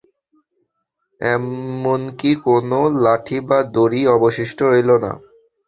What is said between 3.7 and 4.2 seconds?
দড়িই